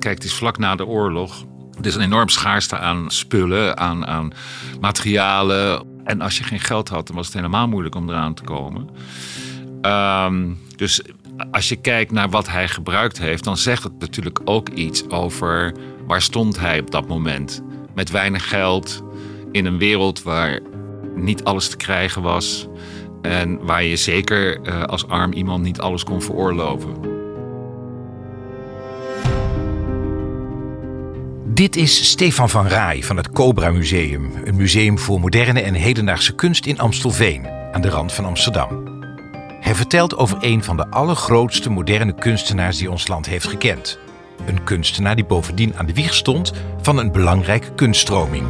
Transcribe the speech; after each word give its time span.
kijk, 0.00 0.14
het 0.14 0.24
is 0.24 0.34
vlak 0.34 0.58
na 0.58 0.76
de 0.76 0.86
oorlog. 0.86 1.44
Er 1.78 1.86
is 1.86 1.94
een 1.94 2.00
enorm 2.00 2.28
schaarste 2.28 2.78
aan 2.78 3.10
spullen, 3.10 3.78
aan, 3.78 4.06
aan 4.06 4.32
materialen. 4.80 5.86
En 6.04 6.20
als 6.20 6.38
je 6.38 6.44
geen 6.44 6.60
geld 6.60 6.88
had, 6.88 7.06
dan 7.06 7.16
was 7.16 7.26
het 7.26 7.34
helemaal 7.34 7.68
moeilijk 7.68 7.94
om 7.94 8.08
eraan 8.08 8.34
te 8.34 8.42
komen. 8.42 8.88
Ehm, 9.82 10.48
dus 10.76 11.02
als 11.50 11.68
je 11.68 11.76
kijkt 11.76 12.12
naar 12.12 12.30
wat 12.30 12.48
hij 12.48 12.68
gebruikt 12.68 13.18
heeft, 13.18 13.44
dan 13.44 13.56
zegt 13.56 13.82
het 13.82 13.98
natuurlijk 13.98 14.40
ook 14.44 14.68
iets 14.68 15.08
over 15.08 15.74
waar 16.06 16.22
stond 16.22 16.58
hij 16.58 16.80
op 16.80 16.90
dat 16.90 17.08
moment. 17.08 17.62
Met 17.94 18.10
weinig 18.10 18.48
geld, 18.48 19.02
in 19.52 19.66
een 19.66 19.78
wereld 19.78 20.22
waar 20.22 20.60
niet 21.14 21.44
alles 21.44 21.68
te 21.68 21.76
krijgen 21.76 22.22
was. 22.22 22.66
En 23.22 23.64
waar 23.64 23.84
je 23.84 23.96
zeker 23.96 24.60
uh, 24.60 24.82
als 24.82 25.06
arm 25.06 25.32
iemand 25.32 25.62
niet 25.62 25.80
alles 25.80 26.04
kon 26.04 26.22
veroorloven. 26.22 27.09
Dit 31.60 31.76
is 31.76 32.10
Stefan 32.10 32.50
van 32.50 32.66
Raai 32.66 33.04
van 33.04 33.16
het 33.16 33.30
Cobra 33.30 33.70
Museum. 33.70 34.32
Een 34.44 34.56
museum 34.56 34.98
voor 34.98 35.20
moderne 35.20 35.60
en 35.60 35.74
hedendaagse 35.74 36.34
kunst 36.34 36.66
in 36.66 36.78
Amstelveen, 36.78 37.46
aan 37.72 37.80
de 37.80 37.88
rand 37.88 38.12
van 38.12 38.24
Amsterdam. 38.24 38.84
Hij 39.60 39.74
vertelt 39.74 40.16
over 40.16 40.38
een 40.40 40.64
van 40.64 40.76
de 40.76 40.90
allergrootste 40.90 41.70
moderne 41.70 42.14
kunstenaars 42.14 42.78
die 42.78 42.90
ons 42.90 43.08
land 43.08 43.26
heeft 43.26 43.46
gekend. 43.46 43.98
Een 44.46 44.64
kunstenaar 44.64 45.16
die 45.16 45.24
bovendien 45.24 45.76
aan 45.76 45.86
de 45.86 45.94
wieg 45.94 46.14
stond 46.14 46.52
van 46.82 46.98
een 46.98 47.12
belangrijke 47.12 47.74
kunststroming. 47.74 48.46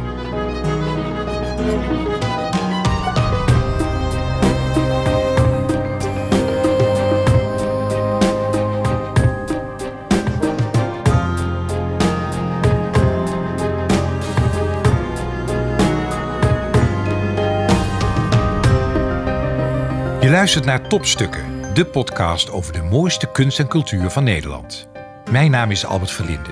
Luistert 20.41 20.65
naar 20.65 20.87
Topstukken, 20.87 21.73
de 21.73 21.85
podcast 21.85 22.49
over 22.49 22.73
de 22.73 22.81
mooiste 22.81 23.31
kunst 23.31 23.59
en 23.59 23.67
cultuur 23.67 24.09
van 24.09 24.23
Nederland. 24.23 24.87
Mijn 25.31 25.51
naam 25.51 25.71
is 25.71 25.85
Albert 25.85 26.11
Verlinde. 26.11 26.49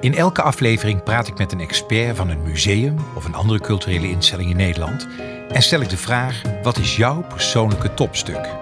In 0.00 0.14
elke 0.14 0.42
aflevering 0.42 1.02
praat 1.02 1.28
ik 1.28 1.38
met 1.38 1.52
een 1.52 1.60
expert 1.60 2.16
van 2.16 2.28
een 2.28 2.42
museum 2.42 2.96
of 3.14 3.24
een 3.24 3.34
andere 3.34 3.60
culturele 3.60 4.08
instelling 4.08 4.50
in 4.50 4.56
Nederland 4.56 5.08
en 5.48 5.62
stel 5.62 5.80
ik 5.80 5.88
de 5.88 5.96
vraag: 5.96 6.42
wat 6.62 6.78
is 6.78 6.96
jouw 6.96 7.22
persoonlijke 7.22 7.94
topstuk? 7.94 8.54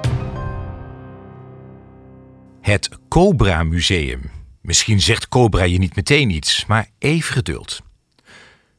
Het 2.60 2.88
Cobra 3.08 3.62
Museum. 3.62 4.30
Misschien 4.60 5.00
zegt 5.00 5.28
Cobra 5.28 5.62
je 5.62 5.78
niet 5.78 5.96
meteen 5.96 6.30
iets, 6.30 6.66
maar 6.66 6.88
even 6.98 7.32
geduld. 7.32 7.80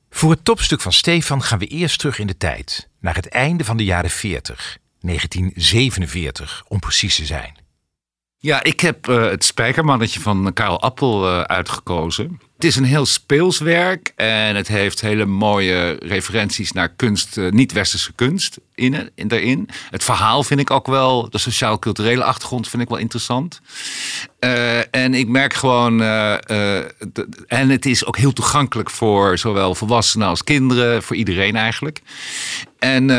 Voor 0.10 0.32
het 0.32 0.46
topstuk 0.46 0.82
van 0.82 0.94
Stefan 0.94 1.44
gaan 1.44 1.60
we 1.60 1.68
eerst 1.68 2.00
terug 2.00 2.20
in 2.20 2.28
de 2.28 2.38
tijd, 2.38 2.90
naar 3.00 3.16
het 3.16 3.30
einde 3.30 3.64
van 3.64 3.78
de 3.78 3.84
jaren 3.84 4.10
40. 4.10 4.78
1947 5.02 6.64
om 6.68 6.80
precies 6.80 7.16
te 7.16 7.26
zijn. 7.26 7.56
Ja, 8.38 8.64
ik 8.64 8.80
heb 8.80 9.08
uh, 9.08 9.24
het 9.30 9.44
spijkermannetje 9.44 10.20
van 10.20 10.54
Karel 10.54 10.82
Appel 10.82 11.28
uh, 11.28 11.42
uitgekozen. 11.42 12.42
Het 12.58 12.66
is 12.66 12.76
een 12.76 12.84
heel 12.84 13.06
speels 13.06 13.60
werk 13.60 14.14
en 14.16 14.56
het 14.56 14.68
heeft 14.68 15.02
hele 15.02 15.26
mooie 15.26 15.92
referenties 15.92 16.72
naar 16.72 16.90
kunst, 16.90 17.38
uh, 17.38 17.52
niet-westerse 17.52 18.14
kunst 18.14 18.58
in, 18.76 19.10
in, 19.16 19.28
daarin. 19.28 19.70
Het 19.90 20.04
verhaal 20.04 20.44
vind 20.44 20.60
ik 20.60 20.72
ook 20.72 20.88
wel, 20.88 21.30
de 21.30 21.38
sociaal-culturele 21.38 22.24
achtergrond 22.24 22.70
vind 22.70 22.84
ik 22.84 22.90
wel 22.90 22.98
interessant. 22.98 23.62
en 24.92 25.14
ik 25.14 25.28
merk 25.28 25.54
gewoon, 25.54 26.02
en 26.02 27.70
het 27.70 27.86
is 27.86 28.06
ook 28.06 28.18
heel 28.18 28.34
toegankelijk 28.34 28.90
voor 28.90 29.38
zowel 29.38 29.76
volwassenen 29.76 30.28
als 30.28 30.44
kinderen, 30.44 31.04
voor 31.04 31.16
iedereen 31.16 31.56
eigenlijk. 31.56 32.02
En 32.80 33.10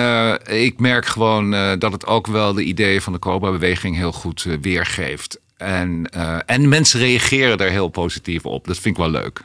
ik 0.47 0.79
merk 0.79 1.07
gewoon 1.07 1.51
dat 1.79 1.93
het 1.93 2.07
ook 2.07 2.27
wel 2.27 2.53
de 2.53 2.63
ideeën 2.63 3.03
van 3.03 3.13
de 3.13 3.19
Cobra-beweging 3.19 3.97
heel 3.97 4.13
goed 4.13 4.47
weergeeft. 4.61 5.39
En, 5.59 6.09
uh, 6.17 6.39
en 6.47 6.69
mensen 6.69 7.01
reageren 7.01 7.59
daar 7.59 7.69
heel 7.69 7.89
positief 7.89 8.47
op. 8.47 8.67
Dat 8.67 8.79
vind 8.79 8.97
ik 8.97 9.03
wel 9.03 9.11
leuk. 9.11 9.45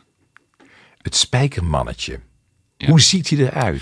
Het 1.01 1.15
spijkermannetje. 1.15 2.19
Ja. 2.77 2.87
Hoe 2.87 3.01
ziet 3.01 3.29
hij 3.29 3.39
eruit? 3.39 3.81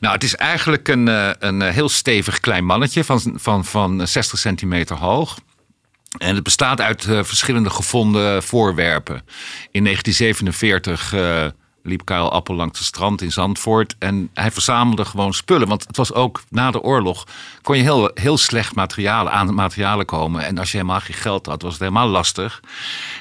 Nou, 0.00 0.14
het 0.14 0.24
is 0.24 0.36
eigenlijk 0.36 0.88
een, 0.88 1.08
eh, 1.08 1.30
een 1.38 1.60
heel 1.60 1.88
stevig 1.88 2.40
klein 2.40 2.64
mannetje 2.64 3.04
van, 3.04 3.20
van, 3.34 3.64
van 3.64 4.08
60 4.08 4.38
centimeter 4.38 4.96
hoog. 4.96 5.38
En 6.18 6.34
het 6.34 6.44
bestaat 6.44 6.80
uit 6.80 7.04
uh, 7.04 7.24
verschillende 7.24 7.70
gevonden 7.70 8.42
voorwerpen. 8.42 9.24
In 9.70 9.84
1947 9.84 11.12
uh, 11.12 11.46
liep 11.82 12.04
Karel 12.04 12.32
Appel 12.32 12.54
langs 12.54 12.78
het 12.78 12.86
strand 12.88 13.22
in 13.22 13.32
Zandvoort. 13.32 13.94
En 13.98 14.30
hij 14.34 14.50
verzamelde 14.50 15.04
gewoon 15.04 15.34
spullen. 15.34 15.68
Want 15.68 15.86
het 15.86 15.96
was 15.96 16.12
ook 16.12 16.42
na 16.48 16.70
de 16.70 16.80
oorlog. 16.80 17.26
kon 17.62 17.76
je 17.76 17.82
heel, 17.82 18.10
heel 18.14 18.38
slecht 18.38 18.74
materialen, 18.74 19.32
aan 19.32 19.54
materialen 19.54 20.06
komen. 20.06 20.44
En 20.44 20.58
als 20.58 20.70
je 20.70 20.76
helemaal 20.76 21.00
geen 21.00 21.16
geld 21.16 21.46
had, 21.46 21.62
was 21.62 21.72
het 21.72 21.80
helemaal 21.80 22.08
lastig. 22.08 22.60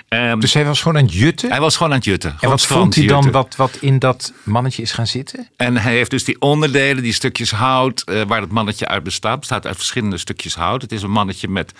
Um, 0.10 0.40
dus 0.40 0.54
hij 0.54 0.66
was 0.66 0.82
gewoon 0.82 0.98
aan 0.98 1.04
het 1.04 1.14
jutten? 1.14 1.50
Hij 1.50 1.60
was 1.60 1.76
gewoon 1.76 1.92
aan 1.92 1.98
het 1.98 2.08
jutten. 2.08 2.38
En 2.40 2.50
wat 2.50 2.66
vond 2.66 2.96
hij 2.96 3.08
dan 3.08 3.32
wat, 3.32 3.56
wat 3.56 3.78
in 3.82 4.00
dat 4.00 4.34
mannetje 4.44 4.82
is 4.82 4.92
gaan 4.92 5.08
zitten? 5.08 5.48
En 5.56 5.78
hij 5.78 5.94
heeft 5.94 6.12
dus 6.12 6.24
die 6.24 6.42
onderdelen, 6.42 7.04
die 7.04 7.14
stukjes 7.14 7.52
hout. 7.52 8.04
Uh, 8.06 8.22
waar 8.22 8.42
het 8.42 8.52
mannetje 8.52 8.88
uit 8.88 9.04
bestaat. 9.04 9.40
bestaat 9.40 9.66
uit 9.66 9.76
verschillende 9.76 10.18
stukjes 10.18 10.56
hout. 10.56 10.82
Het 10.82 10.92
is 10.92 11.02
een 11.02 11.12
mannetje 11.12 11.48
met 11.48 11.74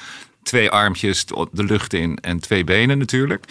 twee 0.44 0.70
armpjes 0.70 1.26
de 1.52 1.64
lucht 1.64 1.94
in 1.94 2.18
en 2.22 2.40
twee 2.40 2.64
benen 2.64 2.98
natuurlijk. 2.98 3.46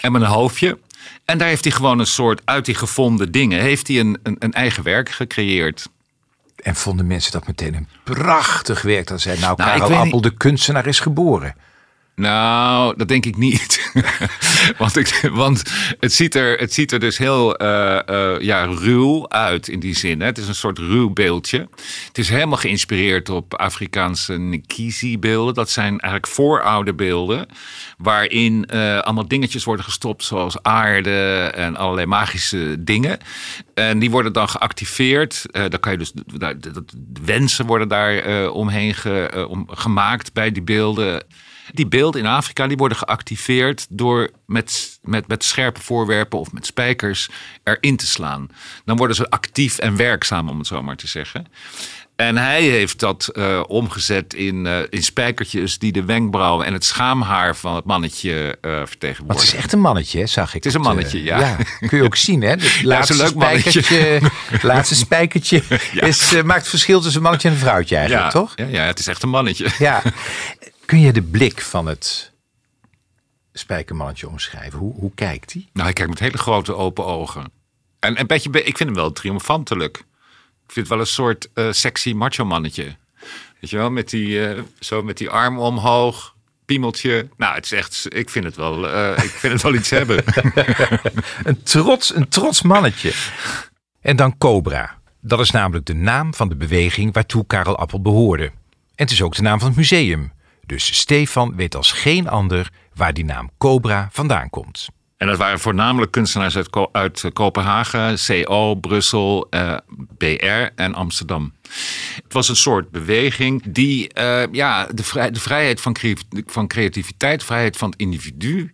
En 0.00 0.12
met 0.12 0.22
een 0.22 0.28
hoofdje. 0.28 0.78
En 1.24 1.38
daar 1.38 1.48
heeft 1.48 1.64
hij 1.64 1.72
gewoon 1.72 1.98
een 1.98 2.06
soort, 2.06 2.40
uit 2.44 2.64
die 2.64 2.74
gevonden 2.74 3.32
dingen, 3.32 3.60
heeft 3.60 3.88
hij 3.88 4.00
een, 4.00 4.18
een, 4.22 4.36
een 4.38 4.52
eigen 4.52 4.82
werk 4.82 5.10
gecreëerd. 5.10 5.88
En 6.56 6.74
vonden 6.74 7.06
mensen 7.06 7.32
dat 7.32 7.46
meteen 7.46 7.74
een 7.74 7.88
prachtig 8.04 8.82
werk? 8.82 9.06
Dat 9.06 9.20
zei, 9.20 9.40
nou, 9.40 9.54
nou 9.56 9.78
Karel 9.78 9.98
Appel, 9.98 10.20
de 10.20 10.36
kunstenaar, 10.36 10.86
is 10.86 11.00
geboren. 11.00 11.54
Nou, 12.14 12.96
dat 12.96 13.08
denk 13.08 13.26
ik 13.26 13.36
niet. 13.36 13.92
want, 14.78 14.96
ik, 14.96 15.30
want 15.32 15.62
het, 16.00 16.12
ziet 16.12 16.34
er, 16.34 16.58
het 16.58 16.72
ziet 16.72 16.92
er 16.92 16.98
dus 16.98 17.18
heel 17.18 17.62
uh, 17.62 18.40
ja, 18.40 18.64
ruw 18.64 19.28
uit 19.28 19.68
in 19.68 19.80
die 19.80 19.96
zin. 19.96 20.20
Hè. 20.20 20.26
Het 20.26 20.38
is 20.38 20.48
een 20.48 20.54
soort 20.54 20.78
ruw 20.78 21.10
beeldje. 21.10 21.68
Het 22.06 22.18
is 22.18 22.28
helemaal 22.28 22.58
geïnspireerd 22.58 23.28
op 23.28 23.54
Afrikaanse 23.54 24.38
Nkisi-beelden. 24.38 25.54
Dat 25.54 25.70
zijn 25.70 25.90
eigenlijk 25.90 26.26
vooroude 26.26 26.94
beelden. 26.94 27.46
Waarin 27.98 28.68
uh, 28.74 28.98
allemaal 28.98 29.28
dingetjes 29.28 29.64
worden 29.64 29.84
gestopt, 29.84 30.24
zoals 30.24 30.62
aarde 30.62 31.50
en 31.54 31.76
allerlei 31.76 32.06
magische 32.06 32.76
dingen. 32.78 33.18
En 33.74 33.98
die 33.98 34.10
worden 34.10 34.32
dan 34.32 34.48
geactiveerd. 34.48 35.46
dan 35.52 35.80
kan 35.80 35.92
je 35.92 35.98
dus, 35.98 36.12
de, 36.12 36.84
wensen 37.24 37.66
worden 37.66 37.88
daar 37.88 38.48
omheen 38.50 38.94
ge, 38.94 39.46
om, 39.48 39.68
gemaakt 39.70 40.32
bij 40.32 40.52
die 40.52 40.62
beelden. 40.62 41.24
Die 41.70 41.86
beelden 41.86 42.20
in 42.20 42.26
Afrika 42.26 42.66
die 42.66 42.76
worden 42.76 42.98
geactiveerd 42.98 43.86
door 43.88 44.30
met, 44.46 44.98
met, 45.02 45.28
met 45.28 45.44
scherpe 45.44 45.80
voorwerpen 45.80 46.38
of 46.38 46.52
met 46.52 46.66
spijkers 46.66 47.28
erin 47.64 47.96
te 47.96 48.06
slaan. 48.06 48.48
Dan 48.84 48.96
worden 48.96 49.16
ze 49.16 49.30
actief 49.30 49.78
en 49.78 49.96
werkzaam, 49.96 50.48
om 50.48 50.58
het 50.58 50.66
zo 50.66 50.82
maar 50.82 50.96
te 50.96 51.06
zeggen. 51.06 51.46
En 52.16 52.36
hij 52.36 52.62
heeft 52.62 52.98
dat 52.98 53.30
uh, 53.32 53.62
omgezet 53.68 54.34
in, 54.34 54.64
uh, 54.64 54.78
in 54.88 55.02
spijkertjes 55.02 55.78
die 55.78 55.92
de 55.92 56.04
wenkbrauwen 56.04 56.66
en 56.66 56.72
het 56.72 56.84
schaamhaar 56.84 57.56
van 57.56 57.74
het 57.74 57.84
mannetje 57.84 58.58
uh, 58.62 58.80
vertegenwoordigen. 58.84 59.46
het 59.46 59.56
is 59.56 59.64
echt 59.64 59.72
een 59.72 59.80
mannetje, 59.80 60.26
zag 60.26 60.48
ik. 60.48 60.54
Het 60.54 60.66
is 60.66 60.74
een 60.74 60.80
mannetje, 60.80 61.22
ja. 61.22 61.38
ja. 61.38 61.56
Kun 61.88 61.98
je 61.98 62.04
ook 62.04 62.16
zien, 62.16 62.42
hè? 62.42 62.48
Het 62.62 62.82
laatste 62.82 63.16
ja, 63.16 63.22
leuk 63.22 63.30
spijkertje, 63.30 64.20
laatste 64.62 64.94
spijkertje 64.94 65.62
ja. 65.92 66.02
is, 66.02 66.42
maakt 66.44 66.60
het 66.60 66.68
verschil 66.68 67.00
tussen 67.00 67.16
een 67.16 67.22
mannetje 67.22 67.48
en 67.48 67.54
een 67.54 67.60
vrouwtje 67.60 67.96
eigenlijk, 67.96 68.30
toch? 68.30 68.52
Ja, 68.56 68.66
ja, 68.66 68.82
het 68.84 68.98
is 68.98 69.06
echt 69.06 69.22
een 69.22 69.28
mannetje. 69.28 69.66
Ja. 69.78 70.02
Kun 70.86 71.00
je 71.00 71.12
de 71.12 71.22
blik 71.22 71.60
van 71.60 71.86
het 71.86 72.32
spijkermannetje 73.52 74.28
omschrijven? 74.28 74.78
Hoe, 74.78 74.94
hoe 74.94 75.12
kijkt 75.14 75.52
hij? 75.52 75.68
Nou, 75.72 75.84
hij 75.84 75.92
kijkt 75.92 76.10
met 76.10 76.18
hele 76.20 76.38
grote 76.38 76.74
open 76.74 77.06
ogen. 77.06 77.52
En 77.98 78.20
een 78.20 78.26
beetje, 78.26 78.50
ik 78.50 78.76
vind 78.76 78.88
hem 78.88 78.94
wel 78.94 79.12
triomfantelijk. 79.12 79.96
Ik 80.66 80.72
vind 80.72 80.88
het 80.88 80.88
wel 80.88 81.00
een 81.00 81.06
soort 81.06 81.48
uh, 81.54 81.72
sexy 81.72 82.12
macho 82.12 82.44
mannetje. 82.44 82.96
Weet 83.60 83.70
je 83.70 83.76
wel, 83.76 83.90
met 83.90 84.10
die, 84.10 84.28
uh, 84.28 84.62
zo 84.80 85.02
met 85.02 85.18
die 85.18 85.30
arm 85.30 85.58
omhoog, 85.58 86.34
piemeltje. 86.64 87.28
Nou, 87.36 87.54
het 87.54 87.64
is 87.64 87.72
echt, 87.72 88.14
ik 88.14 88.30
vind 88.30 88.44
het 88.44 88.56
wel, 88.56 88.88
uh, 88.88 89.10
ik 89.10 89.30
vind 89.30 89.52
het 89.52 89.62
wel 89.62 89.74
iets 89.74 89.90
hebben. 90.00 90.24
een, 91.44 91.62
trots, 91.62 92.14
een 92.14 92.28
trots 92.28 92.62
mannetje. 92.62 93.12
En 94.00 94.16
dan 94.16 94.38
Cobra. 94.38 95.00
Dat 95.20 95.40
is 95.40 95.50
namelijk 95.50 95.86
de 95.86 95.94
naam 95.94 96.34
van 96.34 96.48
de 96.48 96.56
beweging 96.56 97.12
waartoe 97.12 97.46
Karel 97.46 97.78
Appel 97.78 98.00
behoorde. 98.00 98.44
En 98.44 98.52
het 98.94 99.10
is 99.10 99.22
ook 99.22 99.34
de 99.34 99.42
naam 99.42 99.58
van 99.58 99.68
het 99.68 99.76
museum. 99.76 100.32
Dus 100.66 100.98
Stefan 100.98 101.56
weet 101.56 101.74
als 101.74 101.92
geen 101.92 102.28
ander 102.28 102.70
waar 102.94 103.14
die 103.14 103.24
naam 103.24 103.50
Cobra 103.58 104.08
vandaan 104.12 104.50
komt. 104.50 104.88
En 105.16 105.28
dat 105.28 105.38
waren 105.38 105.60
voornamelijk 105.60 106.12
kunstenaars 106.12 106.56
uit, 106.56 106.88
uit 106.92 107.30
Kopenhagen, 107.32 108.16
CO, 108.26 108.74
Brussel, 108.74 109.46
eh, 109.50 109.76
BR 110.18 110.72
en 110.74 110.94
Amsterdam. 110.94 111.52
Het 112.22 112.32
was 112.32 112.48
een 112.48 112.56
soort 112.56 112.90
beweging 112.90 113.62
die 113.66 114.10
uh, 114.18 114.42
ja, 114.52 114.86
de, 114.94 115.02
vrij, 115.02 115.30
de 115.30 115.40
vrijheid 115.40 115.80
van, 115.80 115.96
van 116.46 116.66
creativiteit, 116.66 117.44
vrijheid 117.44 117.76
van 117.76 117.90
het 117.90 117.98
individu, 117.98 118.70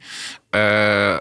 uh, 0.50 1.18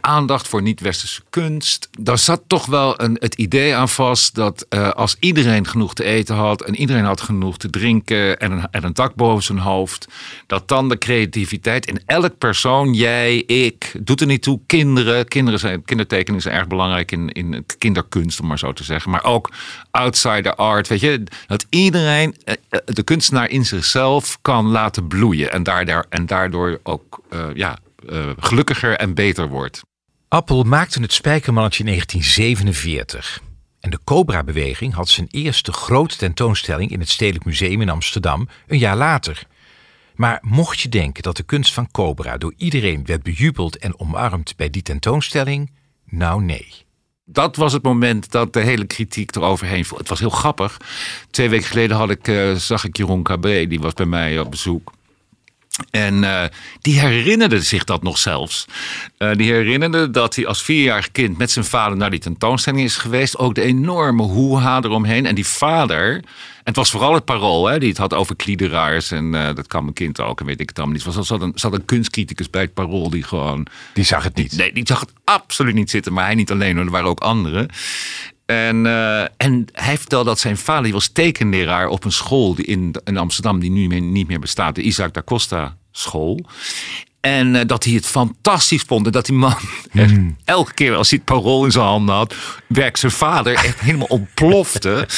aandacht 0.00 0.48
voor 0.48 0.62
niet-westerse 0.62 1.22
kunst. 1.30 1.88
Daar 2.00 2.18
zat 2.18 2.42
toch 2.46 2.66
wel 2.66 3.00
een, 3.00 3.16
het 3.20 3.34
idee 3.34 3.74
aan 3.74 3.88
vast 3.88 4.34
dat 4.34 4.66
als 4.94 5.16
iedereen 5.20 5.66
genoeg 5.66 5.94
te 5.94 6.04
eten 6.04 6.34
had 6.34 6.62
en 6.62 6.76
iedereen 6.76 7.04
had 7.04 7.20
genoeg 7.20 7.58
te 7.58 7.70
drinken 7.70 8.38
en 8.38 8.52
een, 8.52 8.70
en 8.70 8.84
een 8.84 8.92
dak 8.92 9.14
boven 9.14 9.44
zijn 9.44 9.58
hoofd, 9.58 10.08
dat 10.46 10.68
dan 10.68 10.88
de 10.88 10.98
creativiteit 10.98 11.86
in 11.86 12.00
elk 12.06 12.38
persoon, 12.38 12.92
jij, 12.92 13.36
ik, 13.36 13.92
doet 14.00 14.20
er 14.20 14.26
niet 14.26 14.42
toe, 14.42 14.60
kinderen, 14.66 15.28
kinderen 15.28 15.60
zijn, 15.60 15.84
kindertekeningen 15.84 16.42
zijn 16.42 16.54
erg 16.54 16.66
belangrijk 16.66 17.12
in, 17.12 17.32
in 17.32 17.66
kinderkunst, 17.78 18.40
om 18.40 18.46
maar 18.46 18.58
zo 18.58 18.72
te 18.72 18.84
zeggen, 18.84 19.10
maar 19.10 19.24
ook 19.24 19.50
outsider 19.90 20.56
art, 20.58 20.88
weet 20.88 21.00
je, 21.00 21.22
dat 21.46 21.66
iedereen 21.68 22.36
de 22.84 23.02
kunstenaar 23.02 23.50
in 23.50 23.64
zichzelf 23.64 24.38
kan 24.42 24.66
laten 24.66 25.06
bloeien 25.06 25.52
en 25.52 25.62
daardoor, 25.62 26.06
en 26.08 26.26
daardoor 26.26 26.80
ook 26.82 27.20
ja, 27.54 27.78
uh, 28.06 28.30
gelukkiger 28.38 28.96
en 28.96 29.14
beter 29.14 29.48
wordt. 29.48 29.82
Appel 30.28 30.62
maakte 30.62 31.00
het 31.00 31.12
Spijkermannetje 31.12 31.84
in 31.84 31.90
1947. 31.90 33.40
En 33.80 33.90
de 33.90 33.98
Cobra-beweging 34.04 34.94
had 34.94 35.08
zijn 35.08 35.28
eerste 35.30 35.72
grote 35.72 36.16
tentoonstelling 36.16 36.90
in 36.90 37.00
het 37.00 37.08
Stedelijk 37.08 37.44
Museum 37.44 37.80
in 37.80 37.88
Amsterdam 37.88 38.48
een 38.66 38.78
jaar 38.78 38.96
later. 38.96 39.42
Maar 40.14 40.38
mocht 40.42 40.80
je 40.80 40.88
denken 40.88 41.22
dat 41.22 41.36
de 41.36 41.42
kunst 41.42 41.72
van 41.72 41.90
Cobra 41.90 42.36
door 42.36 42.54
iedereen 42.56 43.06
werd 43.06 43.22
bejubeld 43.22 43.78
en 43.78 44.00
omarmd 44.00 44.56
bij 44.56 44.70
die 44.70 44.82
tentoonstelling, 44.82 45.70
nou 46.04 46.42
nee. 46.42 46.86
Dat 47.30 47.56
was 47.56 47.72
het 47.72 47.82
moment 47.82 48.30
dat 48.30 48.52
de 48.52 48.60
hele 48.60 48.84
kritiek 48.84 49.36
eroverheen 49.36 49.84
viel. 49.84 49.98
Het 49.98 50.08
was 50.08 50.18
heel 50.18 50.30
grappig. 50.30 50.76
Twee 51.30 51.48
weken 51.48 51.66
geleden 51.66 51.96
had 51.96 52.10
ik, 52.10 52.28
uh, 52.28 52.54
zag 52.54 52.84
ik 52.84 52.96
Jeroen 52.96 53.22
Cabré, 53.22 53.66
die 53.66 53.80
was 53.80 53.92
bij 53.92 54.06
mij 54.06 54.38
op 54.38 54.50
bezoek. 54.50 54.92
En 55.90 56.22
uh, 56.22 56.44
die 56.80 57.00
herinnerde 57.00 57.60
zich 57.60 57.84
dat 57.84 58.02
nog 58.02 58.18
zelfs. 58.18 58.66
Uh, 59.18 59.32
die 59.34 59.52
herinnerde 59.52 60.10
dat 60.10 60.34
hij 60.34 60.46
als 60.46 60.62
vierjarig 60.62 61.10
kind 61.10 61.38
met 61.38 61.50
zijn 61.50 61.64
vader 61.64 61.96
naar 61.96 62.10
die 62.10 62.20
tentoonstelling 62.20 62.84
is 62.84 62.96
geweest. 62.96 63.38
Ook 63.38 63.54
de 63.54 63.62
enorme 63.62 64.22
hoeha 64.22 64.82
eromheen. 64.82 65.26
En 65.26 65.34
die 65.34 65.46
vader, 65.46 66.22
het 66.68 66.76
was 66.76 66.90
vooral 66.90 67.14
het 67.14 67.24
parool, 67.24 67.66
hè, 67.66 67.78
die 67.78 67.88
het 67.88 67.98
had 67.98 68.14
over 68.14 68.36
kliederaars. 68.36 69.10
En 69.10 69.34
uh, 69.34 69.54
dat 69.54 69.66
kan 69.66 69.82
mijn 69.82 69.94
kind 69.94 70.20
ook, 70.20 70.40
en 70.40 70.46
weet 70.46 70.60
ik 70.60 70.68
het 70.68 70.78
allemaal 70.78 70.96
niet. 70.96 71.16
Er 71.16 71.24
zat 71.24 71.40
een, 71.40 71.52
zat 71.54 71.72
een 71.72 71.84
kunstcriticus 71.84 72.50
bij 72.50 72.62
het 72.62 72.74
parool 72.74 73.10
die 73.10 73.22
gewoon... 73.22 73.66
Die 73.94 74.04
zag 74.04 74.24
het 74.24 74.36
niet? 74.36 74.56
Nee, 74.56 74.72
die 74.72 74.86
zag 74.86 75.00
het 75.00 75.12
absoluut 75.24 75.74
niet 75.74 75.90
zitten. 75.90 76.12
Maar 76.12 76.24
hij 76.24 76.34
niet 76.34 76.50
alleen, 76.50 76.76
er 76.76 76.90
waren 76.90 77.08
ook 77.08 77.20
anderen. 77.20 77.68
En, 78.46 78.84
uh, 78.84 79.20
en 79.20 79.66
hij 79.72 79.98
vertelde 79.98 80.24
dat 80.24 80.38
zijn 80.38 80.56
vader 80.56 80.82
die 80.82 80.92
was 80.92 81.08
tekenleraar 81.08 81.88
op 81.88 82.04
een 82.04 82.12
school 82.12 82.56
in, 82.56 82.94
in 83.04 83.16
Amsterdam 83.16 83.60
die 83.60 83.70
nu 83.70 83.86
meer, 83.86 84.00
niet 84.00 84.28
meer 84.28 84.40
bestaat, 84.40 84.74
de 84.74 84.82
Isaac 84.82 85.14
da 85.14 85.22
Costa 85.22 85.76
school. 85.92 86.46
En 87.28 87.54
uh, 87.54 87.60
dat 87.66 87.84
hij 87.84 87.92
het 87.92 88.06
fantastisch 88.06 88.82
vond. 88.86 89.06
En 89.06 89.12
dat 89.12 89.26
die 89.26 89.34
man 89.34 89.56
mm. 89.92 90.36
elke 90.44 90.74
keer 90.74 90.94
als 90.94 91.10
hij 91.10 91.18
het 91.24 91.34
parool 91.34 91.64
in 91.64 91.70
zijn 91.70 91.84
handen 91.84 92.14
had, 92.14 92.34
werk 92.66 92.96
zijn 92.96 93.12
vader 93.12 93.54
echt 93.54 93.80
helemaal 93.80 94.06
ontplofte. 94.06 95.08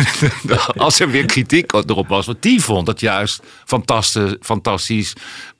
als 0.76 1.00
er 1.00 1.10
weer 1.10 1.26
kritiek 1.26 1.72
erop 1.72 2.08
was. 2.08 2.26
Want 2.26 2.42
die 2.42 2.62
vond 2.62 2.86
het 2.86 3.00
juist 3.00 3.42
fantastisch, 3.64 4.34
fantastisch 4.40 5.12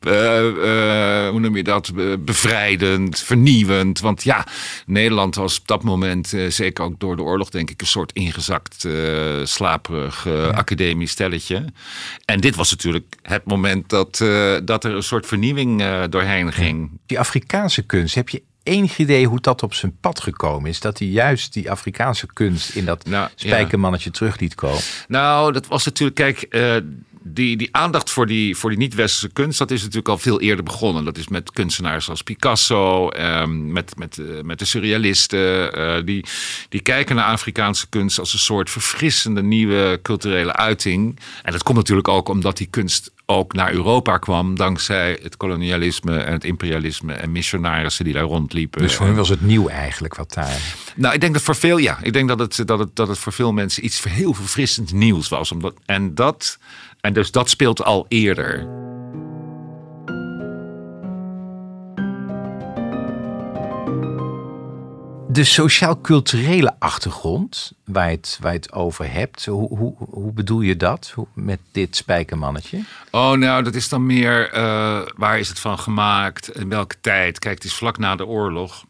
uh, 0.07 0.13
uh, 0.13 1.29
hoe 1.29 1.41
noem 1.41 1.57
je 1.57 1.63
dat, 1.63 1.93
bevrijdend, 2.25 3.21
vernieuwend. 3.21 4.01
Want 4.01 4.23
ja, 4.23 4.47
Nederland 4.87 5.35
was 5.35 5.59
op 5.59 5.67
dat 5.67 5.83
moment, 5.83 6.33
zeker 6.49 6.85
ook 6.85 7.01
door 7.01 7.17
de 7.17 7.23
oorlog, 7.23 7.51
denk 7.51 7.71
ik, 7.71 7.81
een 7.81 7.87
soort 7.87 8.13
ingezakt, 8.13 8.87
slaperig 9.45 10.25
ja. 10.25 10.47
academisch 10.47 11.11
stelletje. 11.11 11.65
En 12.25 12.41
dit 12.41 12.57
was 12.57 12.71
natuurlijk 12.71 13.15
het 13.23 13.45
moment 13.45 13.89
dat, 13.89 14.25
dat 14.65 14.85
er 14.85 14.95
een 14.95 15.03
soort 15.03 15.27
vernieuwing 15.27 15.83
doorheen 16.11 16.53
ging. 16.53 16.91
Die 17.07 17.19
Afrikaanse 17.19 17.83
kunst, 17.83 18.15
heb 18.15 18.29
je 18.29 18.43
enig 18.63 18.99
idee 18.99 19.27
hoe 19.27 19.41
dat 19.41 19.63
op 19.63 19.75
zijn 19.75 19.97
pad 20.01 20.21
gekomen 20.21 20.71
is? 20.71 20.81
Dat 20.81 20.99
hij 20.99 21.09
juist 21.09 21.53
die 21.53 21.71
Afrikaanse 21.71 22.27
kunst 22.33 22.75
in 22.75 22.85
dat 22.85 23.05
nou, 23.05 23.29
spijkermannetje 23.35 24.11
ja. 24.13 24.19
terug 24.19 24.39
liet 24.39 24.55
komen? 24.55 24.81
Nou, 25.09 25.53
dat 25.53 25.67
was 25.67 25.85
natuurlijk, 25.85 26.17
kijk, 26.17 26.47
die, 27.35 27.57
die 27.57 27.69
aandacht 27.71 28.11
voor 28.11 28.27
die, 28.27 28.57
voor 28.57 28.71
die 28.71 28.79
niet-westerse 28.79 29.33
kunst, 29.33 29.59
dat 29.59 29.71
is 29.71 29.81
natuurlijk 29.81 30.09
al 30.09 30.19
veel 30.19 30.41
eerder 30.41 30.65
begonnen. 30.65 31.05
Dat 31.05 31.19
is 31.19 31.29
met 31.29 31.53
kunstenaars 31.53 32.09
als 32.09 32.23
Picasso, 32.23 33.11
um, 33.13 33.73
met, 33.73 33.97
met, 33.97 34.17
uh, 34.17 34.41
met 34.43 34.59
de 34.59 34.65
surrealisten. 34.65 35.79
Uh, 35.79 36.05
die, 36.05 36.25
die 36.69 36.81
kijken 36.81 37.17
naar 37.17 37.25
Afrikaanse 37.25 37.89
kunst 37.89 38.19
als 38.19 38.33
een 38.33 38.39
soort 38.39 38.71
verfrissende 38.71 39.43
nieuwe 39.43 39.99
culturele 40.03 40.53
uiting. 40.53 41.19
En 41.43 41.53
dat 41.53 41.63
komt 41.63 41.77
natuurlijk 41.77 42.09
ook 42.09 42.29
omdat 42.29 42.57
die 42.57 42.69
kunst 42.71 43.15
ook 43.29 43.53
naar 43.53 43.73
Europa 43.73 44.19
kwam 44.19 44.57
dankzij 44.57 45.19
het 45.23 45.37
kolonialisme 45.37 46.19
en 46.19 46.33
het 46.33 46.45
imperialisme 46.45 47.13
en 47.13 47.33
missionarissen 47.33 48.05
die 48.05 48.15
daar 48.15 48.23
rondliepen. 48.23 48.83
Dus 48.83 48.95
voor 48.95 49.07
hen 49.07 49.15
was 49.15 49.29
het 49.29 49.41
nieuw 49.41 49.69
eigenlijk 49.69 50.15
wat 50.15 50.35
daar. 50.35 50.61
Nou, 50.97 51.15
ik 51.15 51.21
denk 51.21 51.33
dat 51.33 51.43
voor 51.43 51.57
veel 51.57 51.77
ja, 51.77 51.99
ik 52.03 52.13
denk 52.13 52.29
dat 52.29 52.39
het, 52.39 52.63
dat 52.65 52.79
het, 52.79 52.97
dat 52.97 53.09
het 53.09 53.19
voor 53.19 53.33
veel 53.33 53.53
mensen 53.53 53.85
iets 53.85 54.03
heel 54.03 54.35
verfrissend 54.35 54.93
nieuws 54.93 55.29
was. 55.29 55.53
Omdat, 55.53 55.75
en 55.87 56.15
dat 56.15 56.59
en 57.07 57.13
dus 57.17 57.31
dat 57.31 57.51
speelt 57.51 57.85
al 57.85 58.07
eerder. 58.09 58.59
De 65.29 65.45
sociaal-culturele 65.45 66.75
achtergrond 66.79 67.73
waar 67.85 68.11
je, 68.11 68.17
het, 68.17 68.39
waar 68.41 68.53
je 68.53 68.59
het 68.59 68.73
over 68.73 69.13
hebt, 69.13 69.47
hoe, 69.47 69.77
hoe, 69.77 69.95
hoe 70.11 70.33
bedoel 70.33 70.61
je 70.61 70.77
dat 70.77 71.13
hoe, 71.15 71.27
met 71.35 71.61
dit 71.73 71.97
spijkermannetje? 71.97 72.81
Oh, 73.11 73.33
nou, 73.33 73.63
dat 73.63 73.75
is 73.75 73.89
dan 73.89 74.07
meer 74.07 74.55
uh, 74.55 75.01
waar 75.17 75.39
is 75.39 75.49
het 75.49 75.59
van 75.59 75.79
gemaakt, 75.79 76.59
in 76.59 76.69
welke 76.69 76.97
tijd. 77.01 77.39
Kijk, 77.39 77.55
het 77.55 77.65
is 77.65 77.75
vlak 77.75 77.99
na 77.99 78.17
de 78.17 78.27
oorlog. 78.27 78.85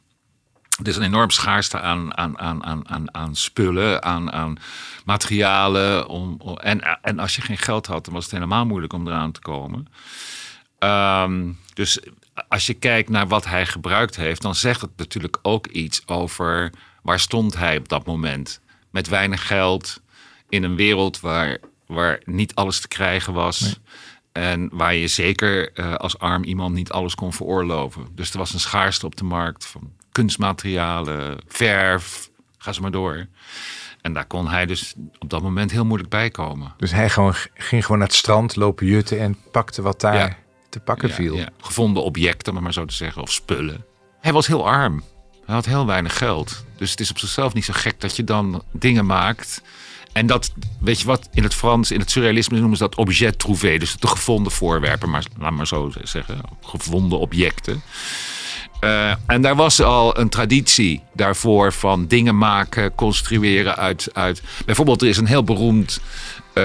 Er 0.76 0.88
is 0.88 0.96
een 0.96 1.02
enorm 1.02 1.30
schaarste 1.30 1.80
aan, 1.80 2.16
aan, 2.16 2.38
aan, 2.38 2.88
aan, 2.88 3.14
aan 3.14 3.36
spullen, 3.36 4.02
aan, 4.02 4.32
aan 4.32 4.58
materialen. 5.04 6.08
Om, 6.08 6.40
en, 6.56 7.00
en 7.02 7.18
als 7.18 7.36
je 7.36 7.42
geen 7.42 7.58
geld 7.58 7.86
had, 7.86 8.04
dan 8.04 8.14
was 8.14 8.24
het 8.24 8.32
helemaal 8.32 8.66
moeilijk 8.66 8.92
om 8.92 9.06
eraan 9.06 9.32
te 9.32 9.40
komen. 9.40 9.88
Um, 10.78 11.58
dus 11.74 12.00
als 12.48 12.66
je 12.66 12.74
kijkt 12.74 13.08
naar 13.08 13.28
wat 13.28 13.44
hij 13.44 13.66
gebruikt 13.66 14.16
heeft, 14.16 14.42
dan 14.42 14.54
zegt 14.54 14.80
het 14.80 14.90
natuurlijk 14.96 15.38
ook 15.42 15.66
iets 15.66 16.02
over 16.06 16.72
waar 17.02 17.20
stond 17.20 17.56
hij 17.56 17.76
op 17.76 17.88
dat 17.88 18.06
moment. 18.06 18.60
Met 18.90 19.08
weinig 19.08 19.46
geld, 19.46 20.00
in 20.48 20.62
een 20.62 20.76
wereld 20.76 21.20
waar, 21.20 21.58
waar 21.86 22.20
niet 22.24 22.54
alles 22.54 22.80
te 22.80 22.88
krijgen 22.88 23.32
was. 23.32 23.80
En 24.32 24.68
waar 24.72 24.94
je 24.94 25.08
zeker 25.08 25.78
uh, 25.78 25.94
als 25.94 26.18
arm 26.18 26.44
iemand 26.44 26.74
niet 26.74 26.90
alles 26.90 27.14
kon 27.14 27.32
veroorloven. 27.32 28.08
Dus 28.12 28.30
er 28.30 28.38
was 28.38 28.52
een 28.52 28.60
schaarste 28.60 29.06
op 29.06 29.16
de 29.16 29.24
markt 29.24 29.66
van 29.66 29.92
kunstmaterialen, 30.16 31.38
verf, 31.48 32.30
ga 32.58 32.72
ze 32.72 32.80
maar 32.80 32.90
door. 32.90 33.26
En 34.00 34.12
daar 34.12 34.24
kon 34.26 34.48
hij 34.48 34.66
dus 34.66 34.94
op 35.18 35.30
dat 35.30 35.42
moment 35.42 35.70
heel 35.70 35.84
moeilijk 35.84 36.10
bij 36.10 36.30
komen. 36.30 36.74
Dus 36.76 36.90
hij 36.90 37.10
gewoon, 37.10 37.34
ging 37.54 37.82
gewoon 37.82 37.98
naar 37.98 38.06
het 38.06 38.16
strand 38.16 38.56
lopen 38.56 38.86
jutten 38.86 39.20
en 39.20 39.36
pakte 39.52 39.82
wat 39.82 40.00
daar 40.00 40.38
te 40.68 40.80
pakken 40.80 41.10
viel. 41.10 41.36
Ja. 41.36 41.48
Gevonden 41.60 42.02
objecten, 42.02 42.54
maar, 42.54 42.62
maar 42.62 42.72
zo 42.72 42.84
te 42.84 42.94
zeggen, 42.94 43.22
of 43.22 43.32
spullen. 43.32 43.84
Hij 44.20 44.32
was 44.32 44.46
heel 44.46 44.68
arm. 44.68 45.02
Hij 45.44 45.54
had 45.54 45.66
heel 45.66 45.86
weinig 45.86 46.18
geld. 46.18 46.64
Dus 46.76 46.90
het 46.90 47.00
is 47.00 47.10
op 47.10 47.18
zichzelf 47.18 47.54
niet 47.54 47.64
zo 47.64 47.72
gek 47.76 48.00
dat 48.00 48.16
je 48.16 48.24
dan 48.24 48.62
dingen 48.72 49.06
maakt. 49.06 49.62
En 50.12 50.26
dat, 50.26 50.52
weet 50.80 51.00
je 51.00 51.06
wat, 51.06 51.28
in 51.32 51.42
het 51.42 51.54
Frans, 51.54 51.90
in 51.90 52.00
het 52.00 52.10
surrealisme 52.10 52.58
noemen 52.58 52.76
ze 52.76 52.82
dat 52.82 52.96
objet 52.96 53.38
trouvé. 53.38 53.78
Dus 53.78 53.96
de 53.96 54.06
gevonden 54.06 54.52
voorwerpen, 54.52 55.10
maar 55.10 55.24
laat 55.38 55.52
maar 55.52 55.66
zo 55.66 55.92
zeggen. 56.02 56.40
Gevonden 56.62 57.18
objecten. 57.18 57.82
Uh, 58.86 59.14
en 59.26 59.42
daar 59.42 59.56
was 59.56 59.82
al 59.82 60.18
een 60.18 60.28
traditie 60.28 61.02
daarvoor 61.14 61.72
van 61.72 62.06
dingen 62.06 62.38
maken, 62.38 62.94
construeren 62.94 63.76
uit. 63.76 64.08
uit 64.12 64.42
bijvoorbeeld, 64.66 65.02
er 65.02 65.08
is 65.08 65.16
een 65.16 65.26
heel 65.26 65.44
beroemd 65.44 66.00
uh, 66.54 66.64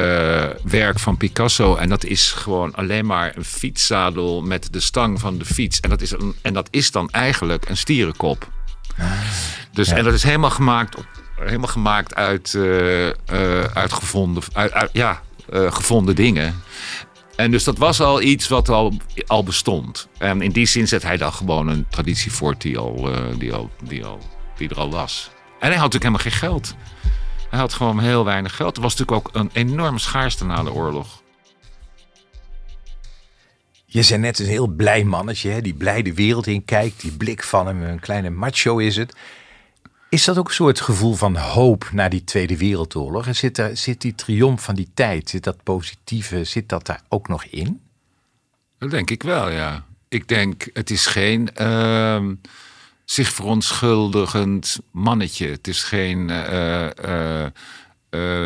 werk 0.63 0.99
van 0.99 1.17
Picasso. 1.17 1.75
En 1.75 1.89
dat 1.89 2.03
is 2.03 2.31
gewoon 2.31 2.75
alleen 2.75 3.05
maar 3.05 3.31
een 3.35 3.45
fietszadel 3.45 4.41
met 4.41 4.73
de 4.73 4.79
stang 4.79 5.19
van 5.19 5.37
de 5.37 5.45
fiets. 5.45 5.79
En 5.79 5.89
dat 5.89 6.01
is, 6.01 6.11
een, 6.11 6.35
en 6.41 6.53
dat 6.53 6.67
is 6.71 6.91
dan 6.91 7.09
eigenlijk 7.09 7.69
een 7.69 7.77
stierenkop. 7.77 8.49
Ah, 8.97 9.11
dus, 9.71 9.87
En 9.87 10.03
dat 10.03 10.13
is 10.13 10.23
helemaal 10.23 10.49
gemaakt, 10.49 10.97
helemaal 11.39 11.67
gemaakt 11.67 12.15
uit, 12.15 12.53
uh, 12.53 13.09
uit, 13.73 13.93
gevonden, 13.93 14.43
uit, 14.53 14.71
uit 14.71 14.89
ja, 14.93 15.21
gevonden 15.51 16.15
dingen. 16.15 16.61
En 17.35 17.51
dus 17.51 17.63
dat 17.63 17.77
was 17.77 18.01
al 18.01 18.21
iets 18.21 18.47
wat 18.47 18.69
al, 18.69 18.93
al 19.27 19.43
bestond. 19.43 20.07
En 20.17 20.41
in 20.41 20.51
die 20.51 20.65
zin 20.65 20.87
zet 20.87 21.03
hij 21.03 21.17
dan 21.17 21.33
gewoon 21.33 21.67
een 21.67 21.85
traditie 21.89 22.31
voort 22.31 22.61
die, 22.61 22.77
al, 22.77 23.09
uh, 23.09 23.17
die, 23.37 23.53
al, 23.53 23.69
die, 23.83 24.05
al, 24.05 24.19
die 24.57 24.69
er 24.69 24.79
al 24.79 24.91
was. 24.91 25.29
En 25.59 25.67
hij 25.67 25.77
had 25.77 25.91
natuurlijk 25.91 26.03
helemaal 26.03 26.19
geen 26.19 26.49
geld. 26.49 26.75
Hij 27.49 27.59
had 27.59 27.73
gewoon 27.73 27.99
heel 27.99 28.25
weinig 28.25 28.55
geld. 28.55 28.75
Er 28.75 28.81
was 28.81 28.95
natuurlijk 28.95 29.27
ook 29.27 29.35
een 29.35 29.49
enorme 29.53 29.99
schaarste 29.99 30.45
na 30.45 30.63
de 30.63 30.73
oorlog. 30.73 31.21
Je 33.85 34.03
zei 34.03 34.19
net 34.19 34.39
een 34.39 34.45
heel 34.45 34.67
blij 34.67 35.03
mannetje, 35.03 35.49
hè? 35.49 35.61
die 35.61 35.73
blij 35.73 36.01
de 36.01 36.13
wereld 36.13 36.47
in 36.47 36.65
kijkt. 36.65 37.01
Die 37.01 37.11
blik 37.11 37.43
van 37.43 37.67
hem, 37.67 37.83
een 37.83 37.99
kleine 37.99 38.29
macho 38.29 38.77
is 38.77 38.95
het. 38.95 39.15
Is 40.11 40.25
dat 40.25 40.37
ook 40.37 40.47
een 40.47 40.53
soort 40.53 40.81
gevoel 40.81 41.13
van 41.13 41.35
hoop 41.35 41.89
na 41.91 42.09
die 42.09 42.23
Tweede 42.23 42.57
Wereldoorlog? 42.57 43.27
En 43.27 43.35
zit, 43.35 43.57
er, 43.57 43.77
zit 43.77 44.01
die 44.01 44.15
triomf 44.15 44.63
van 44.63 44.75
die 44.75 44.89
tijd, 44.93 45.29
zit 45.29 45.43
dat 45.43 45.63
positieve, 45.63 46.43
zit 46.43 46.69
dat 46.69 46.85
daar 46.85 47.01
ook 47.09 47.27
nog 47.27 47.43
in? 47.43 47.81
Dat 48.77 48.91
denk 48.91 49.09
ik 49.09 49.23
wel, 49.23 49.49
ja. 49.49 49.85
Ik 50.07 50.27
denk, 50.27 50.67
het 50.73 50.89
is 50.89 51.05
geen 51.05 51.53
ehm, 51.53 52.35
zich 53.05 53.29
verontschuldigend 53.29 54.79
mannetje. 54.91 55.47
Het 55.47 55.67
is 55.67 55.83
geen 55.83 56.29
uh, 58.11 58.45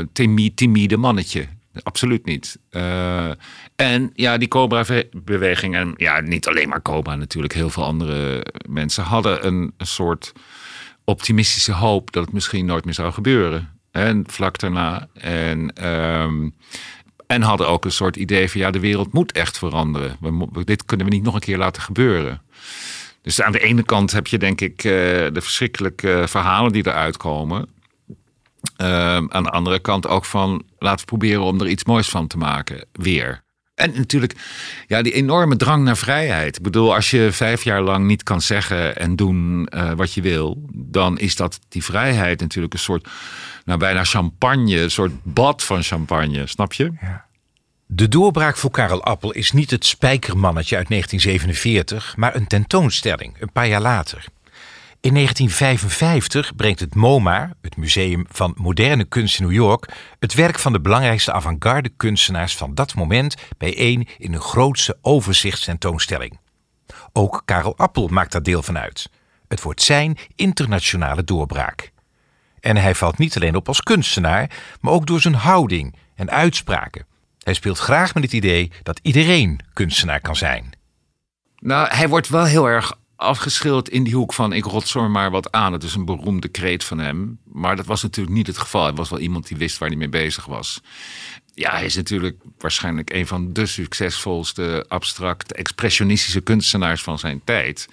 timide 0.55 0.97
mannetje. 0.97 1.47
Absoluut 1.83 2.25
niet. 2.25 2.59
en 3.75 4.11
ja, 4.13 4.37
die 4.37 4.47
Cobra-beweging, 4.47 5.75
en 5.75 5.93
ja, 5.97 6.19
niet 6.19 6.47
alleen 6.47 6.69
maar 6.69 6.81
Cobra 6.81 7.15
natuurlijk, 7.15 7.53
heel 7.53 7.69
veel 7.69 7.83
andere 7.83 8.45
mensen 8.67 9.03
hadden 9.03 9.45
een 9.45 9.73
soort 9.77 10.33
optimistische 11.05 11.73
hoop 11.73 12.11
dat 12.11 12.25
het 12.25 12.33
misschien 12.33 12.65
nooit 12.65 12.85
meer 12.85 12.93
zou 12.93 13.13
gebeuren. 13.13 13.69
En 13.91 14.23
vlak 14.27 14.59
daarna. 14.59 15.07
En, 15.13 15.73
ehm, 15.73 16.49
en 17.27 17.41
hadden 17.41 17.67
ook 17.67 17.85
een 17.85 17.91
soort 17.91 18.15
idee 18.15 18.51
van 18.51 18.61
ja, 18.61 18.71
de 18.71 18.79
wereld 18.79 19.13
moet 19.13 19.31
echt 19.31 19.57
veranderen. 19.57 20.17
We, 20.19 20.63
dit 20.63 20.85
kunnen 20.85 21.05
we 21.05 21.13
niet 21.13 21.23
nog 21.23 21.33
een 21.33 21.39
keer 21.39 21.57
laten 21.57 21.81
gebeuren. 21.81 22.41
Dus 23.21 23.41
aan 23.41 23.51
de 23.51 23.59
ene 23.59 23.83
kant 23.83 24.11
heb 24.11 24.27
je 24.27 24.37
denk 24.37 24.61
ik 24.61 24.83
uh, 24.83 24.91
de 24.91 25.41
verschrikkelijke 25.41 26.23
verhalen 26.27 26.71
die 26.71 26.87
eruit 26.87 27.17
komen. 27.17 27.67
Ehm, 28.77 29.25
aan 29.29 29.43
de 29.43 29.49
andere 29.49 29.79
kant 29.79 30.07
ook 30.07 30.25
van 30.25 30.63
laten 30.79 30.99
we 30.99 31.05
proberen 31.05 31.41
om 31.41 31.61
er 31.61 31.67
iets 31.67 31.85
moois 31.85 32.09
van 32.09 32.27
te 32.27 32.37
maken. 32.37 32.85
Weer. 32.91 33.43
En 33.75 33.93
natuurlijk, 33.95 34.35
ja, 34.87 35.01
die 35.01 35.13
enorme 35.13 35.55
drang 35.55 35.83
naar 35.83 35.97
vrijheid. 35.97 36.57
Ik 36.57 36.63
bedoel, 36.63 36.95
als 36.95 37.11
je 37.11 37.31
vijf 37.31 37.63
jaar 37.63 37.81
lang 37.81 38.05
niet 38.05 38.23
kan 38.23 38.41
zeggen 38.41 38.97
en 38.97 39.15
doen 39.15 39.67
uh, 39.75 39.91
wat 39.91 40.13
je 40.13 40.21
wil, 40.21 40.65
dan 40.73 41.17
is 41.17 41.35
dat 41.35 41.59
die 41.69 41.83
vrijheid 41.83 42.39
natuurlijk 42.39 42.73
een 42.73 42.79
soort, 42.79 43.07
nou 43.65 43.79
bijna 43.79 44.03
champagne, 44.03 44.81
een 44.81 44.91
soort 44.91 45.11
bad 45.23 45.63
van 45.63 45.83
champagne, 45.83 46.47
snap 46.47 46.73
je? 46.73 46.91
Ja. 47.01 47.25
De 47.85 48.07
doorbraak 48.07 48.57
voor 48.57 48.71
Karel 48.71 49.03
Appel 49.03 49.31
is 49.31 49.51
niet 49.51 49.71
het 49.71 49.85
spijkermannetje 49.85 50.75
uit 50.77 50.87
1947, 50.89 52.15
maar 52.17 52.35
een 52.35 52.47
tentoonstelling, 52.47 53.35
een 53.39 53.51
paar 53.51 53.67
jaar 53.67 53.81
later. 53.81 54.25
In 55.05 55.13
1955 55.13 56.55
brengt 56.55 56.79
het 56.79 56.95
MoMA, 56.95 57.53
het 57.61 57.77
Museum 57.77 58.25
van 58.29 58.53
Moderne 58.57 59.03
Kunst 59.03 59.39
in 59.39 59.45
New 59.45 59.55
York, 59.55 59.93
het 60.19 60.33
werk 60.33 60.59
van 60.59 60.73
de 60.73 60.81
belangrijkste 60.81 61.31
avant-garde 61.31 61.89
kunstenaars 61.89 62.57
van 62.57 62.75
dat 62.75 62.95
moment 62.95 63.35
bijeen 63.57 64.07
in 64.17 64.33
een 64.33 64.41
grootse 64.41 64.97
overzichtstentoonstelling. 65.01 66.39
Ook 67.13 67.41
Karel 67.45 67.77
Appel 67.77 68.07
maakt 68.07 68.31
daar 68.31 68.43
deel 68.43 68.61
van 68.61 68.77
uit. 68.77 69.09
Het 69.47 69.61
wordt 69.61 69.81
zijn 69.81 70.17
internationale 70.35 71.23
doorbraak. 71.23 71.91
En 72.59 72.77
hij 72.77 72.95
valt 72.95 73.17
niet 73.17 73.35
alleen 73.35 73.55
op 73.55 73.67
als 73.67 73.81
kunstenaar, 73.81 74.49
maar 74.81 74.93
ook 74.93 75.07
door 75.07 75.21
zijn 75.21 75.35
houding 75.35 75.95
en 76.15 76.31
uitspraken. 76.31 77.05
Hij 77.43 77.53
speelt 77.53 77.77
graag 77.77 78.13
met 78.13 78.23
het 78.23 78.33
idee 78.33 78.71
dat 78.83 78.99
iedereen 79.01 79.59
kunstenaar 79.73 80.21
kan 80.21 80.35
zijn. 80.35 80.69
Nou, 81.59 81.87
hij 81.89 82.09
wordt 82.09 82.29
wel 82.29 82.45
heel 82.45 82.65
erg 82.65 82.93
afgeschilderd 83.15 83.89
in 83.89 84.03
die 84.03 84.15
hoek 84.15 84.33
van 84.33 84.53
ik 84.53 84.65
rotzooi 84.65 85.07
maar 85.07 85.31
wat 85.31 85.51
aan. 85.51 85.73
Het 85.73 85.83
is 85.83 85.95
een 85.95 86.05
beroemde 86.05 86.47
kreet 86.47 86.83
van 86.83 86.97
hem. 86.97 87.39
Maar 87.43 87.75
dat 87.75 87.85
was 87.85 88.01
natuurlijk 88.01 88.35
niet 88.35 88.47
het 88.47 88.57
geval. 88.57 88.83
Hij 88.83 88.93
was 88.93 89.09
wel 89.09 89.19
iemand 89.19 89.47
die 89.47 89.57
wist 89.57 89.77
waar 89.77 89.89
hij 89.89 89.97
mee 89.97 90.09
bezig 90.09 90.45
was. 90.45 90.81
Ja, 91.53 91.71
hij 91.71 91.85
is 91.85 91.95
natuurlijk 91.95 92.41
waarschijnlijk 92.57 93.13
een 93.13 93.27
van 93.27 93.53
de 93.53 93.65
succesvolste 93.65 94.85
abstract 94.87 95.53
expressionistische 95.53 96.41
kunstenaars 96.41 97.03
van 97.03 97.19
zijn 97.19 97.41
tijd. 97.43 97.89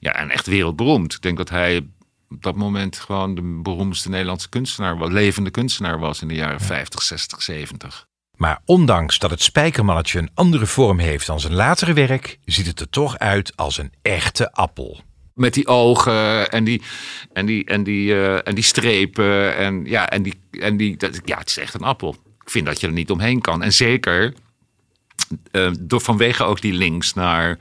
Ja, 0.00 0.12
en 0.12 0.30
echt 0.30 0.46
wereldberoemd. 0.46 1.14
Ik 1.14 1.22
denk 1.22 1.36
dat 1.36 1.48
hij 1.48 1.86
op 2.28 2.42
dat 2.42 2.56
moment 2.56 2.96
gewoon 2.96 3.34
de 3.34 3.60
beroemdste 3.62 4.08
Nederlandse 4.08 4.48
kunstenaar, 4.48 5.08
levende 5.08 5.50
kunstenaar 5.50 5.98
was 5.98 6.22
in 6.22 6.28
de 6.28 6.34
jaren 6.34 6.60
50, 6.60 7.02
60, 7.02 7.42
70. 7.42 8.08
Maar 8.40 8.60
ondanks 8.64 9.18
dat 9.18 9.30
het 9.30 9.42
spijkermannetje 9.42 10.18
een 10.18 10.30
andere 10.34 10.66
vorm 10.66 10.98
heeft 10.98 11.26
dan 11.26 11.40
zijn 11.40 11.54
latere 11.54 11.92
werk, 11.92 12.38
ziet 12.44 12.66
het 12.66 12.80
er 12.80 12.88
toch 12.88 13.18
uit 13.18 13.56
als 13.56 13.78
een 13.78 13.92
echte 14.02 14.52
appel. 14.52 15.00
Met 15.34 15.54
die 15.54 15.66
ogen 15.66 16.50
en 16.50 16.64
die, 16.64 16.82
en 17.32 17.46
die, 17.46 17.64
en 17.64 17.82
die, 17.82 18.08
uh, 18.08 18.46
en 18.48 18.54
die 18.54 18.64
strepen. 18.64 19.56
En 19.56 19.84
ja, 19.84 20.10
en 20.10 20.22
die, 20.22 20.40
en 20.50 20.76
die, 20.76 20.96
dat, 20.96 21.20
ja, 21.24 21.38
het 21.38 21.48
is 21.48 21.56
echt 21.56 21.74
een 21.74 21.82
appel. 21.82 22.16
Ik 22.44 22.50
vind 22.50 22.66
dat 22.66 22.80
je 22.80 22.86
er 22.86 22.92
niet 22.92 23.10
omheen 23.10 23.40
kan. 23.40 23.62
En 23.62 23.72
zeker 23.72 24.34
uh, 25.52 25.70
door 25.80 26.00
vanwege 26.00 26.44
ook 26.44 26.60
die 26.60 26.72
links 26.72 27.14
naar 27.14 27.58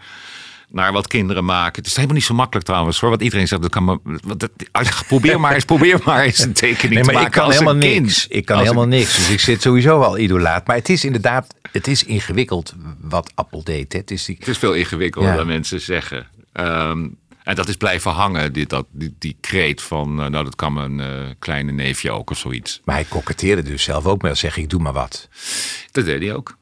naar 0.71 0.91
wat 0.91 1.07
kinderen 1.07 1.45
maken. 1.45 1.75
Het 1.75 1.85
is 1.85 1.95
helemaal 1.95 2.15
niet 2.15 2.25
zo 2.25 2.33
makkelijk 2.33 2.65
trouwens 2.65 2.99
hoor. 2.99 3.09
Want 3.09 3.21
iedereen 3.21 3.47
zegt, 3.47 3.61
dat 3.61 3.71
kan 3.71 3.83
maar, 3.83 3.97
dat, 4.37 4.51
probeer 5.07 5.39
maar 5.39 5.53
eens, 5.53 5.65
probeer 5.65 6.01
maar 6.05 6.23
eens 6.23 6.39
een 6.39 6.53
tekening 6.53 6.93
nee, 6.93 7.03
maar 7.03 7.13
te 7.13 7.19
maken. 7.19 7.27
Ik 7.27 7.31
kan 7.31 7.51
helemaal 7.51 7.75
niks. 7.75 8.27
Ik 8.27 8.45
kan 8.45 8.59
helemaal 8.59 8.87
niks. 8.87 9.15
Dus 9.15 9.29
ik 9.29 9.39
zit 9.39 9.61
sowieso 9.61 10.01
al 10.01 10.17
idolaat. 10.17 10.67
Maar 10.67 10.75
het 10.75 10.89
is 10.89 11.05
inderdaad, 11.05 11.55
het 11.71 11.87
is 11.87 12.03
ingewikkeld 12.03 12.75
wat 13.01 13.31
Appel 13.35 13.63
deed. 13.63 13.93
Hè. 13.93 13.99
Het, 13.99 14.11
is 14.11 14.25
die... 14.25 14.35
het 14.39 14.47
is 14.47 14.57
veel 14.57 14.73
ingewikkelder 14.73 15.35
dan 15.35 15.47
mensen 15.47 15.81
zeggen. 15.81 16.27
Ehm, 16.51 17.07
en 17.43 17.55
dat 17.55 17.67
is 17.67 17.75
blijven 17.75 18.11
hangen, 18.11 18.53
die, 18.53 18.65
dat, 18.65 18.85
die, 18.91 19.15
die 19.19 19.37
kreet 19.41 19.81
van, 19.81 20.09
uh, 20.09 20.25
nou 20.25 20.43
dat 20.43 20.55
kan 20.55 20.73
mijn 20.73 20.99
uh, 20.99 21.07
kleine 21.39 21.71
neefje 21.71 22.11
ook 22.11 22.29
of 22.29 22.37
zoiets. 22.37 22.81
Maar 22.83 22.95
hij 22.95 23.03
koketteerde 23.03 23.61
dus 23.61 23.83
zelf 23.83 24.05
ook 24.05 24.21
met 24.21 24.37
zeggen, 24.37 24.61
ik 24.63 24.69
doe 24.69 24.81
maar 24.81 24.93
wat. 24.93 25.29
Dat 25.91 26.05
deed 26.05 26.21
hij 26.21 26.33
ook. 26.33 26.57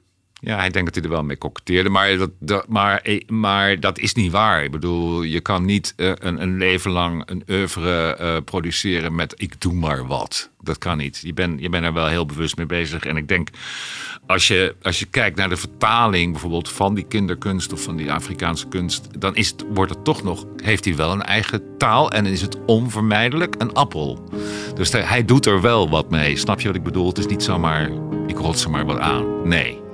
Ja, 0.47 0.57
hij 0.57 0.69
denkt 0.69 0.93
dat 0.93 0.95
hij 0.95 1.03
er 1.03 1.17
wel 1.17 1.23
mee 1.23 1.37
koketteerde. 1.37 1.89
Maar 1.89 2.17
dat, 2.39 2.67
maar, 2.67 2.97
eh, 2.97 3.27
maar 3.27 3.79
dat 3.79 3.99
is 3.99 4.13
niet 4.13 4.31
waar. 4.31 4.63
Ik 4.63 4.71
bedoel, 4.71 5.21
je 5.21 5.39
kan 5.39 5.65
niet 5.65 5.93
uh, 5.97 6.11
een, 6.15 6.41
een, 6.41 6.57
leven 6.57 6.91
lang 6.91 7.23
een 7.25 7.43
oeuvre 7.49 8.17
uh, 8.21 8.35
produceren 8.45 9.15
met 9.15 9.33
ik 9.37 9.61
doe 9.61 9.73
maar 9.73 10.07
wat. 10.07 10.49
Dat 10.61 10.77
kan 10.77 10.97
niet. 10.97 11.19
Je 11.23 11.33
bent 11.33 11.61
je 11.61 11.69
er 11.69 11.93
wel 11.93 12.07
heel 12.07 12.25
bewust 12.25 12.57
mee 12.57 12.65
bezig. 12.65 13.05
En 13.05 13.17
ik 13.17 13.27
denk, 13.27 13.49
als 14.27 14.47
je, 14.47 14.75
als 14.81 14.99
je 14.99 15.05
kijkt 15.05 15.37
naar 15.37 15.49
de 15.49 15.57
vertaling 15.57 16.31
bijvoorbeeld 16.31 16.69
van 16.69 16.95
die 16.95 17.05
kinderkunst 17.05 17.73
of 17.73 17.81
van 17.81 17.95
die 17.95 18.11
Afrikaanse 18.11 18.67
kunst, 18.67 19.21
dan 19.21 19.35
is 19.35 19.49
het, 19.49 19.65
wordt 19.73 19.93
het 19.93 20.03
toch 20.03 20.23
nog, 20.23 20.45
heeft 20.63 20.85
hij 20.85 20.95
wel 20.95 21.11
een 21.11 21.23
eigen 21.23 21.61
taal 21.77 22.11
en 22.11 22.25
is 22.25 22.41
het 22.41 22.57
onvermijdelijk 22.65 23.55
een 23.57 23.73
appel. 23.73 24.29
Dus 24.75 24.91
hij 24.91 25.25
doet 25.25 25.45
er 25.45 25.61
wel 25.61 25.89
wat 25.89 26.09
mee. 26.09 26.37
Snap 26.37 26.59
je 26.59 26.67
wat 26.67 26.75
ik 26.75 26.83
bedoel? 26.83 27.07
Het 27.07 27.17
is 27.17 27.27
niet 27.27 27.43
zomaar, 27.43 27.91
ik 28.27 28.37
rot 28.37 28.59
ze 28.59 28.69
maar 28.69 28.85
wat 28.85 28.99
aan. 28.99 29.47
Nee. 29.47 29.85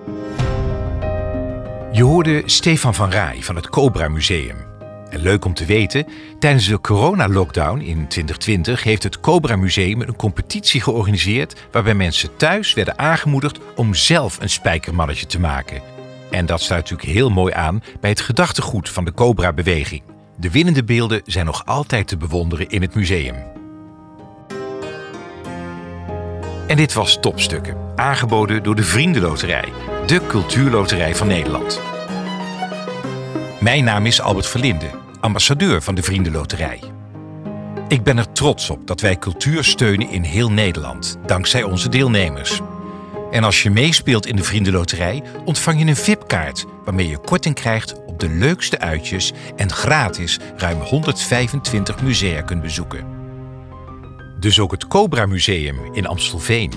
Je 1.93 2.03
hoorde 2.03 2.43
Stefan 2.45 2.93
van 2.93 3.09
Rij 3.09 3.37
van 3.39 3.55
het 3.55 3.69
Cobra 3.69 4.07
Museum. 4.07 4.57
En 5.09 5.19
leuk 5.19 5.45
om 5.45 5.53
te 5.53 5.65
weten, 5.65 6.05
tijdens 6.39 6.67
de 6.67 6.81
corona-lockdown 6.81 7.79
in 7.79 8.07
2020 8.07 8.83
heeft 8.83 9.03
het 9.03 9.19
Cobra 9.19 9.55
Museum 9.55 10.01
een 10.01 10.15
competitie 10.15 10.81
georganiseerd 10.81 11.67
waarbij 11.71 11.93
mensen 11.95 12.35
thuis 12.35 12.73
werden 12.73 12.99
aangemoedigd 12.99 13.59
om 13.75 13.93
zelf 13.93 14.39
een 14.41 14.49
spijkermannetje 14.49 15.25
te 15.25 15.39
maken. 15.39 15.81
En 16.31 16.45
dat 16.45 16.61
sluit 16.61 16.81
natuurlijk 16.81 17.17
heel 17.17 17.29
mooi 17.29 17.53
aan 17.53 17.83
bij 17.99 18.09
het 18.09 18.21
gedachtegoed 18.21 18.89
van 18.89 19.05
de 19.05 19.13
Cobra-beweging. 19.13 20.01
De 20.37 20.51
winnende 20.51 20.83
beelden 20.83 21.21
zijn 21.25 21.45
nog 21.45 21.65
altijd 21.65 22.07
te 22.07 22.17
bewonderen 22.17 22.69
in 22.69 22.81
het 22.81 22.95
museum. 22.95 23.35
En 26.67 26.77
dit 26.77 26.93
was 26.93 27.17
Topstukken, 27.21 27.77
aangeboden 27.95 28.63
door 28.63 28.75
de 28.75 28.83
Vriendenloterij, 28.83 29.73
de 30.05 30.21
cultuurloterij 30.27 31.15
van 31.15 31.27
Nederland. 31.27 31.81
Mijn 33.59 33.83
naam 33.83 34.05
is 34.05 34.21
Albert 34.21 34.47
Verlinde, 34.47 34.89
ambassadeur 35.19 35.81
van 35.81 35.95
de 35.95 36.03
Vriendenloterij. 36.03 36.79
Ik 37.87 38.03
ben 38.03 38.17
er 38.17 38.31
trots 38.31 38.69
op 38.69 38.87
dat 38.87 39.01
wij 39.01 39.17
cultuur 39.17 39.63
steunen 39.63 40.09
in 40.09 40.23
heel 40.23 40.51
Nederland, 40.51 41.17
dankzij 41.25 41.63
onze 41.63 41.89
deelnemers. 41.89 42.59
En 43.31 43.43
als 43.43 43.63
je 43.63 43.69
meespeelt 43.69 44.25
in 44.25 44.35
de 44.35 44.43
Vriendenloterij, 44.43 45.23
ontvang 45.45 45.79
je 45.79 45.85
een 45.85 45.95
VIP-kaart 45.95 46.65
waarmee 46.85 47.07
je 47.07 47.17
korting 47.17 47.55
krijgt 47.55 48.05
op 48.05 48.19
de 48.19 48.29
leukste 48.29 48.79
uitjes 48.79 49.33
en 49.55 49.71
gratis 49.71 50.39
ruim 50.57 50.79
125 50.79 52.01
musea 52.01 52.41
kunt 52.41 52.61
bezoeken. 52.61 53.12
Dus 54.43 54.59
ook 54.59 54.71
het 54.71 54.87
Cobra 54.87 55.25
Museum 55.25 55.93
in 55.93 56.07
Amstelveen. 56.07 56.71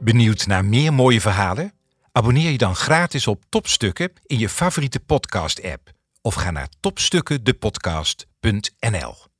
Benieuwd 0.00 0.46
naar 0.46 0.64
meer 0.64 0.92
mooie 0.92 1.20
verhalen? 1.20 1.72
Abonneer 2.12 2.50
je 2.50 2.58
dan 2.58 2.76
gratis 2.76 3.26
op 3.26 3.42
Topstukken 3.48 4.12
in 4.26 4.38
je 4.38 4.48
favoriete 4.48 5.00
podcast-app 5.00 5.90
of 6.22 6.34
ga 6.34 6.50
naar 6.50 6.68
topstukkendepodcast.nl. 6.80 9.33